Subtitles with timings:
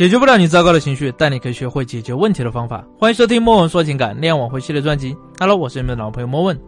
[0.00, 2.82] 解决不了你糟糕的情绪，但你可以学会解决问题的方法。
[2.98, 5.14] 欢迎收听莫文说情感恋爱挽回系列专辑。
[5.38, 6.58] Hello，我是你们的老朋友莫文。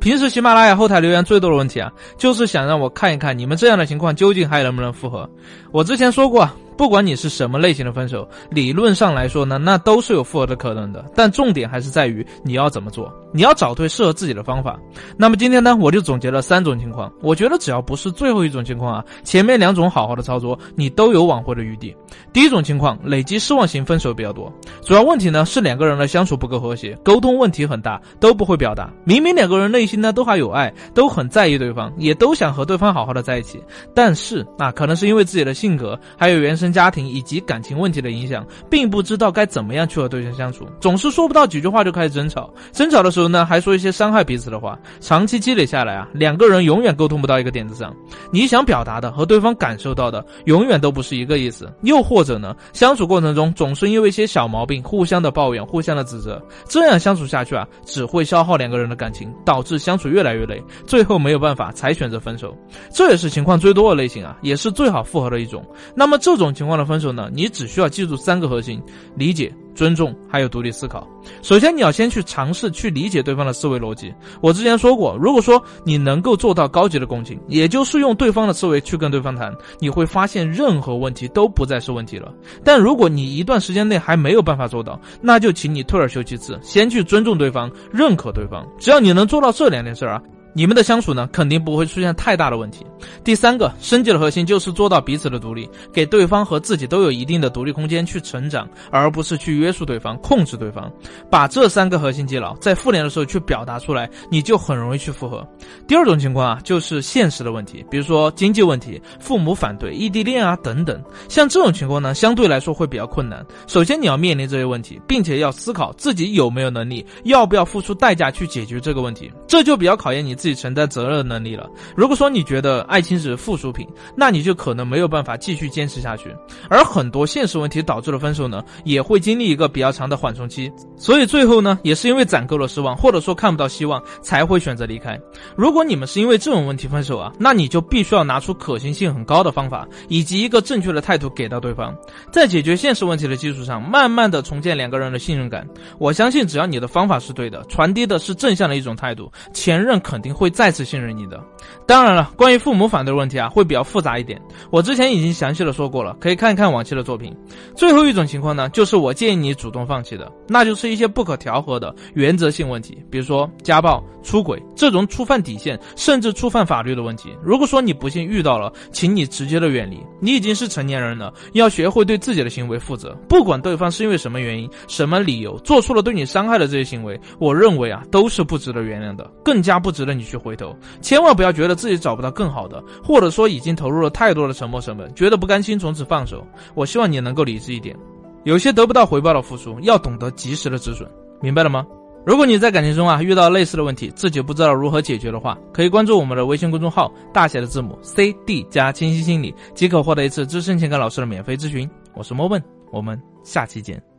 [0.00, 5.28] 平时喜马拉雅后台留言最多的问题啊，就是想让我看一看你们这样的情况究竟还能不能复合。
[5.70, 6.56] 我之前说过啊。
[6.76, 11.04] 不管你是什么类型的分手，理论上来说呢，那都是有复合的可能的。
[11.14, 14.80] 但重点还是在于你要怎么做，你要找对适合自己的方法。
[15.14, 17.12] 那么今天呢，我就总结了三种情况。
[17.20, 21.94] 我觉得只要不是最后一种情况啊，前面两种好好的操作，你都有挽回的余地。
[22.32, 28.90] 第一种情况，累积失望型分手比较多，主要问题呢是两个人的相处不够和谐，沟通问题很大，都不会表达。
[29.04, 33.62] 明明两个人内心呢都还有爱，都很在意对方，也都想和对方好好的在一起，
[33.94, 36.70] 但是啊，可能是因为自己的性格，还有原生。
[36.70, 47.92] 家庭以及感情问题的影响，并不知道该怎么样去和对象相处，总是说不到几句话就开始争吵，争吵的时候呢，还说一些伤害彼此的话，长期积累下来啊，两个人永远沟通不到一个点子上。
[48.30, 51.68] 你想表达的和对方感受到的，永远都不是一个意思。
[51.82, 62.54] 又或者呢，相处过程中总是因为一些小毛病，互相的抱怨，互相的指责，这样相处下去啊，只会消耗两个人的感情，导致相处越来越累，最后没有办法才选择分手。
[62.92, 65.64] 这也是情况最多的类型啊，也是最好复合的一种。
[65.94, 66.50] 那么这种。
[66.60, 67.30] 情况的分手呢？
[67.32, 68.82] 你只需要记住三个核心：
[69.14, 69.50] 理解、
[69.80, 71.08] 尊重，还有独立思考。
[71.40, 74.12] 首先，你要先去尝试去理解对方的思维逻辑。
[74.42, 82.30] 我之前说过，如果说你能够做到高级的共情，也就是用对方的思维去跟对方谈，你会发现任何问题都不再是问题了。
[82.62, 88.62] 但如果你一段时间内还没有办法做到，那就请你退而求其次，先去尊重对方，认可对方。
[88.78, 90.22] 只要你能做到这两件事儿啊。
[90.52, 92.84] 你们的相处呢，肯定不会出现太大的问题。
[93.24, 100.90] 第三个升级的核心就是做到彼此的独立，给对方和自己都有一定的独立空间去成长，而不是去约束对方、控制对方。
[101.30, 105.46] 把这三个核心记牢，在复联的时候去表达出来，你就很容易去复合。
[105.86, 111.00] 第二种情况啊，就是现实的问题，比如说经济问题、父母反对、异地恋啊等等。
[111.28, 113.44] 像这种情况呢，相对来说会比较困难。
[113.66, 120.36] 首先你要面临这些问题，并且要思考自己有没有能力，要不要付出代价去解决这个问题，这就比较考验你。
[120.40, 121.68] 自己承担责任的能力了。
[121.94, 123.86] 如果说你觉得爱情只是附属品，
[124.16, 126.34] 那你就可能没有办法继续坚持下去。
[126.70, 130.72] 而很多现实问题导致的分手呢，也会经历一个比较长的缓冲期。
[130.96, 135.20] 所以最后呢，也是因为攒够了失望，或者说看不到希望，才会选择离开。
[135.54, 141.94] 如果你们是因为这种问题分手啊，那你就必须要拿出可行性很高的方法，以及一个正确的态度给到对方，
[142.32, 145.68] 在解决现实问题的基础上，慢慢的重建两个人的信任感。
[145.98, 150.29] 我相信，只要你的方法是对的，传递的是正向的一种态度，前任肯定。
[150.32, 151.42] 会再次信任你的。
[151.86, 154.40] 当然了，关于父母反对问题啊，会比较复杂一点。
[154.70, 157.36] 我之前已经详细的说过了，可以看一看往期的作品。
[157.74, 167.34] 最后一种情况呢，就是我建议你主动放弃的，那就是一些不可调和的原则性问题，比如说家暴、出轨这种触犯底线甚至触犯法律的问题。
[167.42, 170.00] 如果说你不幸遇到了，请你直接的远离。
[170.20, 173.14] 你已经是成年人了，要学会对自己的行为负责。
[173.28, 180.76] 不管对方是因为什么原因、什么理由做出了对你伤害的这些行为，我认为啊，都是不值得原谅的，更加不值得你你去回头。
[181.00, 186.46] 千万不要觉得自己找不到更好的，或者说已经投入了太多的沉默成本，觉得不甘心从此放手。
[186.74, 187.96] 我希望你能够理智一点，
[188.44, 191.08] 有些得不到回报的付出，要懂得及时的止损，
[191.40, 191.86] 明白了吗？
[192.26, 201.88] 如果你在感情中啊遇到类似的问题，自己不知道如何解决的话，可以关注我们的微信公众号，大写的字母 C D 加清晰心理，即可获得一次资深情感老师的免费咨询。
[202.14, 204.09] 我是莫问，我们下期见。